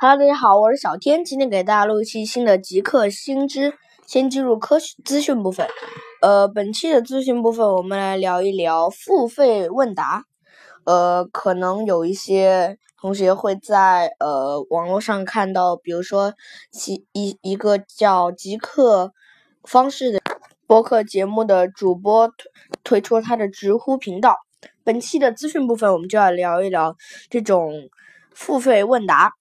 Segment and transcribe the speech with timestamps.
[0.00, 3.74] Hello，大家好，我是小天，今天给大家录一期新的极客新知。
[4.06, 5.66] 先进入科学资讯部分。
[6.22, 10.22] 呃，本期的资讯部分，我们来聊一聊付费问答。
[10.84, 16.32] 呃，可能有一些同学会在呃网络上看到，比如说
[16.70, 19.12] 其一一个叫极客
[19.64, 20.20] 方式的
[20.68, 22.36] 播客节目的主播推
[22.84, 24.36] 推出他的知乎频道。
[24.84, 26.94] 本期的资讯部分，我们就要聊一聊
[27.28, 27.90] 这种
[28.32, 29.32] 付费问答。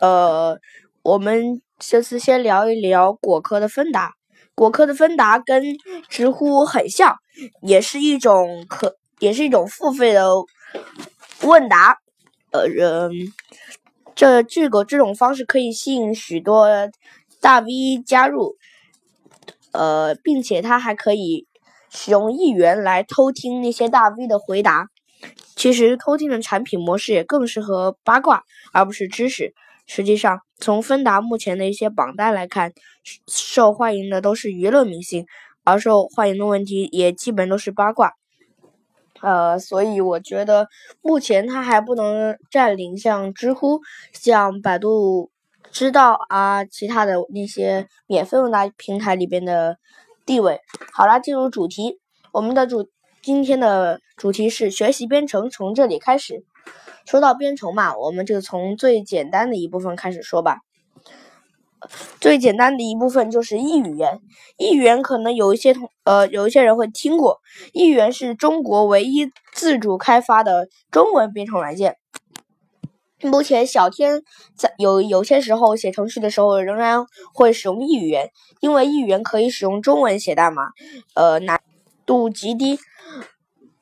[0.00, 0.58] 呃，
[1.02, 4.12] 我们这次先聊一聊果壳的芬达。
[4.54, 5.62] 果壳的芬达跟
[6.08, 7.16] 知乎很像，
[7.62, 10.30] 也是一种可，也是一种付费的
[11.42, 11.98] 问答。
[12.52, 13.10] 呃，人
[14.14, 16.68] 这这个这种方式可以吸引许多
[17.40, 18.56] 大 V 加入。
[19.72, 21.46] 呃，并且它还可以
[21.90, 24.86] 使用一元来偷听那些大 V 的回答。
[25.54, 28.42] 其实偷听的产品模式也更适合八卦，
[28.72, 29.52] 而不是知识。
[29.86, 32.72] 实际上，从芬达目前的一些榜单来看，
[33.28, 35.26] 受欢迎的都是娱乐明星，
[35.64, 38.12] 而受欢迎的问题也基本都是八卦。
[39.20, 40.68] 呃，所以我觉得
[41.00, 43.80] 目前它还不能占领像知乎、
[44.12, 45.30] 像百度
[45.70, 49.78] 知道啊其他的那些免费问答平台里边的
[50.26, 50.60] 地位。
[50.92, 51.98] 好了，进入主题，
[52.32, 52.90] 我们的主
[53.22, 56.44] 今天的主题是学习编程，从这里开始。
[57.04, 60.58] 说到编程嘛，我们就从最简单的一部分开始说吧。
[62.20, 64.20] 最简单的一部分就是 E 语言。
[64.56, 67.40] E 语言可能有一些同呃有一些人会听过
[67.72, 71.96] ，E 语言是中国唯一自主开发的中文编程软件。
[73.22, 74.22] 目前小天
[74.56, 80.70] 在有有些时候写程序的时候仍然会使用 E 语言，因为 E 语言可以使用中文写代码，
[81.14, 81.60] 呃难
[82.04, 82.80] 度极低。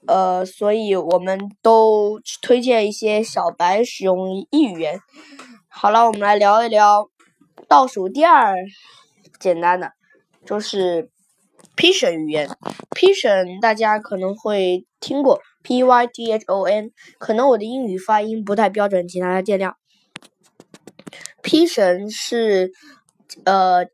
[0.07, 5.01] 呃，所以我们都推荐一些小白使用一语言。
[5.69, 7.09] 好了，我们来聊一聊
[7.69, 8.55] 倒数第二
[9.41, 9.93] 简单的，
[10.45, 11.11] 就是
[11.77, 12.49] Python 语言。
[12.95, 19.73] P 神大家可能会听过 P Y T H O N，可能我的英语发音不太标准，请大家见谅。
[21.43, 22.73] Python 是
[23.45, 23.87] 呃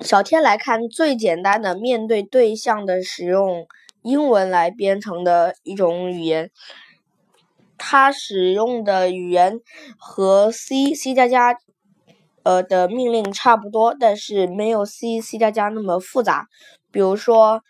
[0.00, 3.66] 小天来看最简单的面对对象的使用。
[4.04, 6.50] 英文来编程的一种语言，
[7.78, 9.60] 它使用的语言
[9.98, 11.56] 和 C、C 加加
[12.42, 16.48] 呃的命令差不多，但是没有 C、C 加加那么复杂。
[16.90, 17.62] 比如说，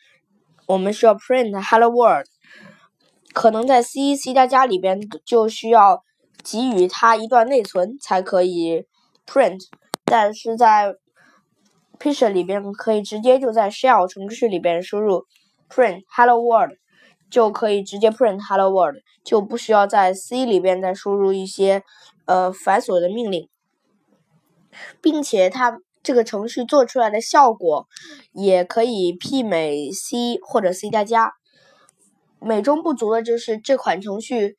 [0.66, 2.26] 我们需要 print hello world，
[3.32, 6.02] 可能在 C、C 加加里边就需要
[6.42, 8.84] 给予它一段内存才可以
[9.24, 9.60] print，
[10.04, 10.96] 但是在
[12.00, 15.24] Python 里边可以直接就在 shell 程序里边输入。
[15.68, 16.76] Print hello world
[17.30, 21.82] 就可以直接 print hello world，就不需要在 C 里边再输入一些
[22.26, 23.48] 呃繁琐的命令，
[25.00, 27.88] 并且它这个程序做出来的效果
[28.32, 31.32] 也可以媲美 C 或者 C 加加。
[32.40, 34.56] 美中不足的就是这款程序，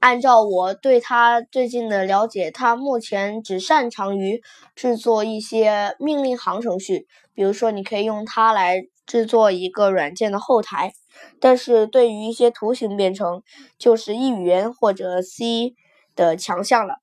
[0.00, 4.42] 按照我对它最近的了解，它目前只擅长于
[4.74, 7.06] 制作一些命令行程序，
[7.40, 8.82] 比如说你可以用它来。
[9.06, 10.92] 制作一个软件的后台，
[11.40, 13.42] 但是对于一些图形编程，
[13.76, 15.74] 就是 E 语言或者 C
[16.14, 16.98] 的强项了。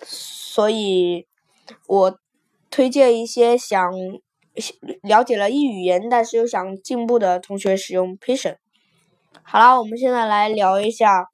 [0.00, 1.26] 所以，
[1.86, 2.18] 我
[2.70, 3.92] 推荐一些想
[5.02, 8.56] 了解了 E 语言，但是又想进步的同学使用 Python。
[9.42, 11.28] 好了，我们现在来聊一下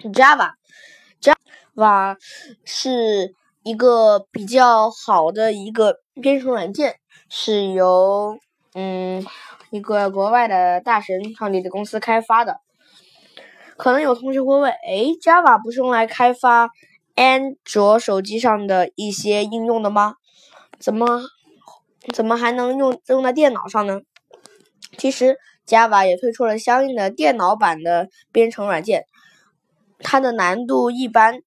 [0.00, 0.50] Java。
[1.22, 2.18] Java
[2.66, 8.38] 是一个比较好的一个编程软件，是由
[8.74, 9.24] 嗯，
[9.70, 12.60] 一个国外的大神创立的公司开发的，
[13.76, 16.70] 可能有同学会问：哎，Java 不是用来开发
[17.14, 20.14] 安卓手机上的一些应用的吗？
[20.78, 21.22] 怎么
[22.14, 24.00] 怎么还能用用在电脑上呢？
[24.96, 29.04] 其实 Java 也推出了相应的电脑版的编程软件，
[29.98, 31.40] 它的难度一般，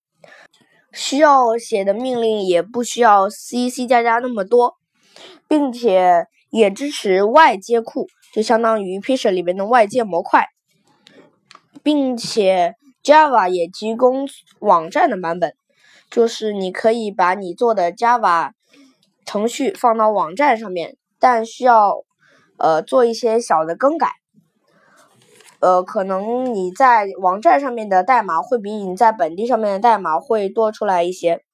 [0.91, 4.77] 需要写的命令也不需要 C、C 加加那么多，
[5.51, 6.27] 并且。
[6.53, 10.47] 也支持外接库，就相当于 Python 里面的外接模块，
[11.81, 14.27] 并且 Java 也提供
[14.59, 15.55] 网站的版本，
[16.09, 18.51] 就是你可以把你做的 Java
[19.23, 22.03] 程序放到网站上面，但需要
[22.57, 24.09] 呃做一些小的更改，
[25.61, 31.45] 呃，可能你在网站上面的代码会比你在本地上面的代码会多出来一些。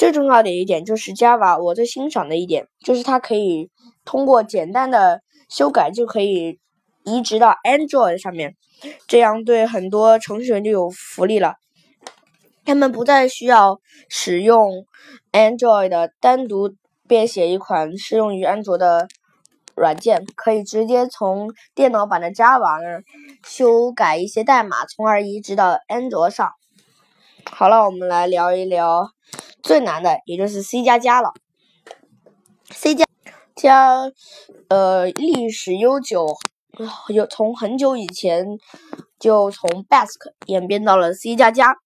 [0.00, 3.68] 最重要的一点就是 Java，我最欣赏的一点就是它可以
[4.06, 5.20] 通过简单的
[5.50, 6.58] 修改就可以
[7.04, 8.56] 移植到 Android 上面，
[9.06, 11.56] 这样对很多程序员就有福利了。
[12.64, 14.86] 他们不再需要使用
[15.32, 16.74] Android 单独
[17.06, 19.06] 编写一款适用于安卓的
[19.74, 23.04] 软件，可以直接从电脑版的 Java 那儿
[23.46, 26.50] 修改一些代码，从而移植到安卓上。
[27.50, 29.10] 好了，我们来聊一聊
[29.62, 31.32] 最难的，也就是 C 加加了。
[32.70, 33.04] C 加
[33.54, 34.10] 加，
[34.68, 36.36] 呃，历史悠久，
[37.08, 38.58] 有从很久以前
[39.18, 41.76] 就从 Basic 演变到了 C 加加。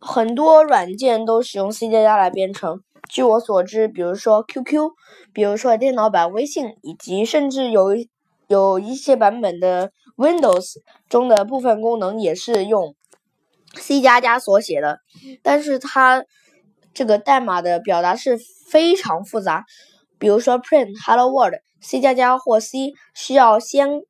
[0.00, 2.82] 很多软件都使用 C 加加来编程。
[3.08, 4.90] 据我所知，比如说 QQ，
[5.32, 7.90] 比如说电脑版微信，以及甚至有
[8.46, 10.76] 有一些版本的 Windows
[11.08, 12.94] 中的部分功能也是用
[13.74, 15.00] C 加加所写的。
[15.42, 16.24] 但是它
[16.94, 19.64] 这个代码的表达式非常复杂。
[20.18, 24.02] 比如说 print hello world，C 加加或 C 需要先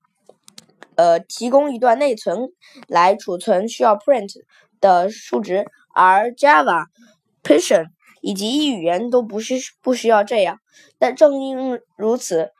[0.94, 2.50] 呃提供一段内存
[2.86, 4.30] 来储存需要 print
[4.80, 5.64] 的数值。
[5.96, 6.86] 而 Java、
[7.44, 7.86] Python
[8.20, 10.58] 以及 E 语言都不是不需要这样，
[10.98, 12.50] 但正因如此，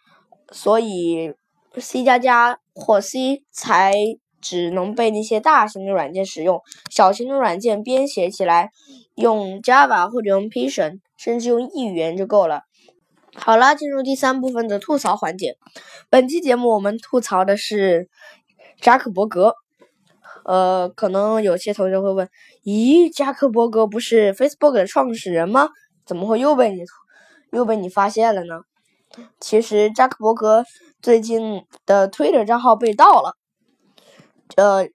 [0.53, 1.35] 所以
[1.77, 3.93] C 加加或 C 才
[4.45, 6.61] 只能被那些大型的软件使用，
[6.91, 8.71] 小型的软件编写起来
[9.15, 12.65] 用 Java 或者用 Python，甚至用 E 语言就够了。
[13.35, 15.57] 好了，进入第三部分的吐槽环节。
[16.11, 18.09] 本期节目我们吐槽的是
[18.81, 19.55] 扎克伯格。
[20.45, 22.29] 呃，可能有些同学会问：
[22.65, 25.71] 咦，扎克伯格不是 Facebook 的创始人吗？
[26.05, 26.83] 怎么会又被你
[27.51, 28.61] 又被你发现了呢？
[29.41, 30.65] 其实，扎克伯格
[31.01, 33.37] 最近的 Twitter 账号被盗了。
[34.57, 34.89] 呃，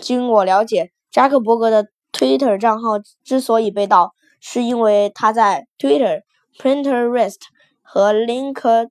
[0.00, 6.22] 经我了解，扎克伯格的 Twitter 账号之所以被盗，是因为他在 Twitter、
[6.58, 7.36] Pinterest
[7.82, 8.88] 和 LinkedIn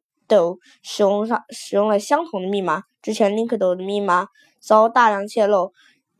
[0.81, 2.83] 使用上使用了相同的密码。
[3.01, 4.27] 之前 LinkedIn 的密码
[4.59, 5.73] 遭大量泄露。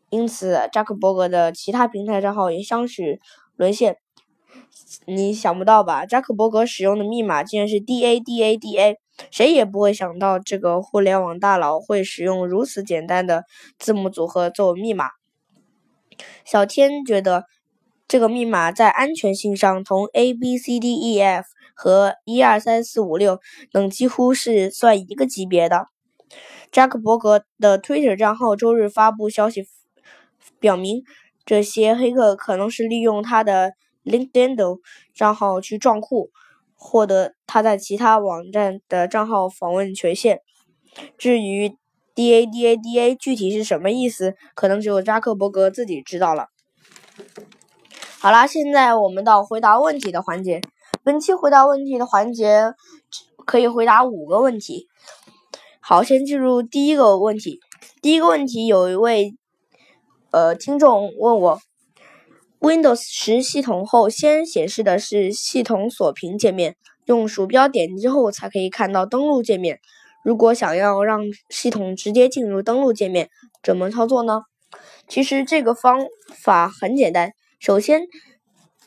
[0.10, 3.20] 因此，扎克伯格的其他平台账号也相许
[3.56, 3.98] 沦陷。
[5.08, 6.06] 你想不到吧？
[6.06, 9.00] 扎克伯格使用的密码竟然是 D A D A D A，
[9.32, 13.44] 谁也不会想到这个互联网大佬会使用如此简单的
[13.78, 15.10] 字母组合作为密码。
[16.46, 17.46] 小天觉得，
[18.08, 23.40] 这个密码在安全性上同 A B C D E F 和一二三四五六
[23.72, 25.88] 等几乎是算一个级别的。
[26.72, 29.66] 扎克伯格的 Twitter 账号周日发布消息。
[30.60, 31.04] 表明，
[31.46, 33.74] 这些黑客可能是利用他的
[34.04, 34.56] LinkedIn
[35.14, 36.32] 账号去撞库，
[36.84, 40.42] 获得他在其他网站的账号访问权限。
[41.18, 41.78] 至于
[42.14, 46.48] DADADA 具体是什么意思，可能只有扎克伯格自己知道了。
[48.20, 50.60] 好啦，现在我们到回答问题的环节。
[51.04, 52.74] 本期回答问题的环节
[53.46, 54.88] 可以回答五个问题。
[55.80, 57.60] 好，先进入第一个问题。
[58.02, 59.34] 第一个问题有一位。
[60.32, 61.60] 呃，听众问我
[62.64, 69.80] ，Windows 十系统后先显示的是系统锁屏界面，用鼠标点击后才可以看到登录界面。
[70.24, 73.28] 如果想要让系统直接进入登录界面，
[73.62, 74.44] 怎么操作呢？
[75.10, 78.04] 其实这个方法很简单，首先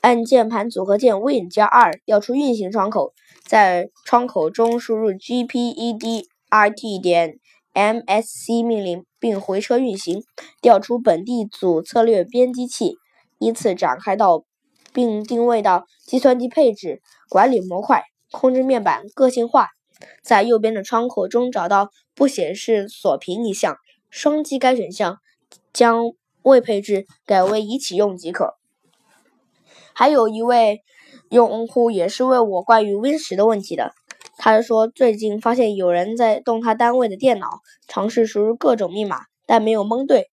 [0.00, 3.12] 按键盘组合键 Win 加 R 调出运行窗口，
[3.44, 7.38] 在窗口中输入 gpedit 点。
[7.74, 10.24] MSC 命令并回车运行，
[10.62, 12.96] 调出本地组策略编辑器，
[13.38, 14.44] 依次展开到
[14.92, 19.68] 并定位到计算机配置、管理模块、控制面板、个性化，
[20.22, 23.76] 在右边的窗口中找到不显示锁屏一项，
[24.10, 25.18] 双击该选项，
[25.72, 26.12] 将
[26.42, 28.54] 未配置改为已启用即可。
[29.92, 30.82] 还有一位
[31.30, 33.92] 用户也是问我关于 Win 十的问题的。
[34.38, 37.48] 他说：“最近发现有人在动他单位的电脑，
[37.88, 40.30] 尝试输入各种密码，但没有蒙对。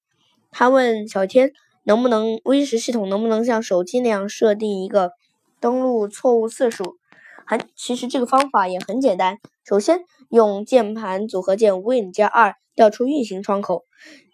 [0.51, 5.11] 他问小天，能不能 Win 十系统能不能像手机那样设定一个
[5.59, 6.97] 登录错误次数？
[7.45, 9.37] 很，其实这个方法也很简单。
[9.63, 13.83] 首先，用键盘组合键 Win 加 R 调出运行窗口，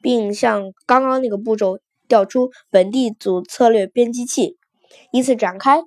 [0.01, 4.57] 并像刚刚那个步骤调出本地组策略编辑器，
[5.11, 5.81] 依次展开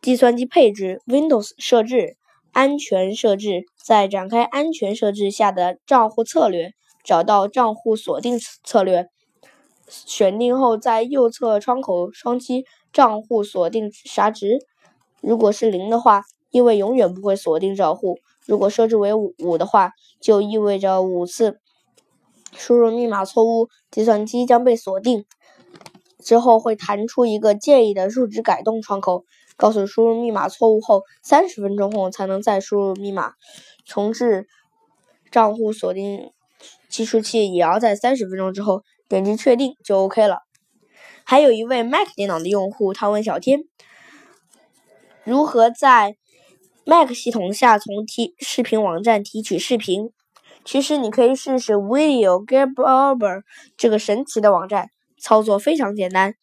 [0.00, 2.16] 计算机配置 Windows 设置。”
[2.52, 6.72] 安全设置，在展开安全设置下的账户策略，
[7.04, 9.06] 找到账户锁定策略，
[9.90, 14.60] 选定后在右侧窗口双击账户锁定啥值。
[15.20, 18.14] 如果是零的话，意味永远不会锁定账户；
[18.46, 21.60] 如果设置为五的话，就意味着五次
[22.56, 25.24] 输入密码错误，计算机将被锁定。
[26.20, 29.24] 之后会弹出一个建议的数值改动窗口。
[29.56, 33.34] 告诉输入密码错误后，三十分钟后才能再输入密码。
[33.84, 34.46] 重置
[35.30, 36.30] 账户锁定
[36.88, 40.44] 计数器也要在三十分钟之后点击确定就 OK 了。
[41.24, 43.64] 还有一位 Mac 电脑的用户，他问小天，
[45.24, 46.14] 如何在
[46.84, 50.12] Mac 系统下从提视频网站提取视频？
[50.64, 53.42] 其实你可以试试 Video Grabber
[53.76, 54.90] 这个神奇的网站，
[55.20, 56.34] 操作非常简单，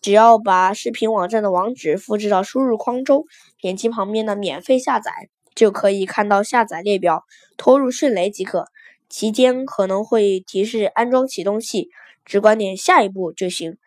[0.00, 3.24] 只要把视频网站的网址复制到输入框中，
[3.60, 5.10] 点击旁边的免费下载，
[5.56, 7.24] 就可以看到下载列表，
[7.56, 8.66] 拖入迅雷即可。
[9.08, 11.90] 期间可能会提示安装启动器，
[12.24, 13.78] 只管点下一步就行。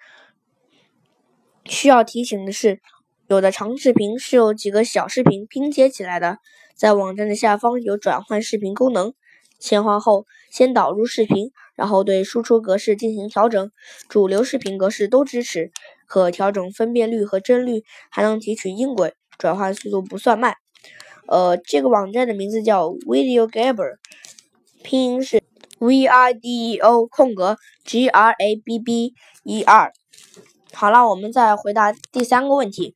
[1.65, 2.79] 需要提醒的是，
[3.27, 6.39] 有的长视频是由几个小视频拼接起来的，
[6.75, 9.13] 在网站的下方有转换视频功能。
[9.59, 13.71] 切换后，先导入视频，然后对输出格式进行调整，
[14.07, 15.71] 主流视频格式都支持，
[16.07, 20.55] 可调整分辨率和帧率，还能提取音轨，转换速度不算慢。
[21.27, 23.97] 呃，这个网站的名字叫 Video Gabber
[24.83, 25.41] 拼音是
[25.79, 29.91] V I D E O 空格 G R A B B E R。
[30.73, 32.95] 好了，我们再回答第三个问题。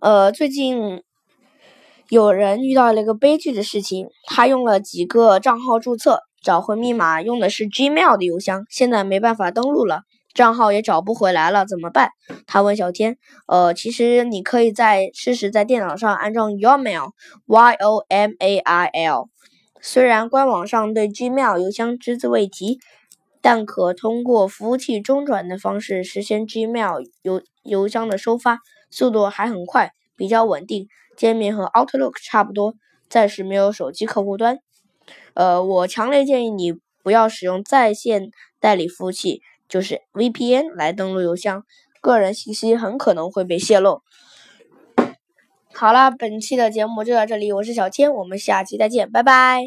[0.00, 1.02] 呃，最近。
[2.08, 10.02] 有人遇到了一个悲剧的事情，他用了几个账号注册，找回密码用的是 Gmail 的邮箱，现在没办法登录了，
[10.34, 12.10] 账号也找不回来了，怎么办？
[12.46, 19.30] 他问小天，呃，其实你可以在试试在电脑上安装 Yomail，Y O M A I L。
[19.84, 22.78] 虽然官网上对 Gmail 邮箱只字未提，
[23.40, 28.60] 但可通过服务器中转的方式实现 Gmail 邮邮箱的收发，
[28.90, 30.86] 速度还很快，比较稳定。
[31.16, 32.74] 界面和 Outlook 差不多，
[33.08, 34.60] 暂时没有手机客户端。
[35.34, 41.64] 呃，我强烈建议你不要使用在线代理服务器，就是 VPN 来登录邮箱，
[42.00, 44.00] 个人信息很可能会被泄露。
[45.74, 49.66] 好了，本期的节目就到这里，我是小千，我们下期再见，拜拜。